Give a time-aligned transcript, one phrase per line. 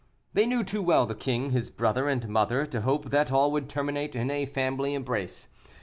[0.33, 3.69] They knew too well the king, his brother, and mother, to hope that all would
[3.69, 5.47] terminate in a family embrace.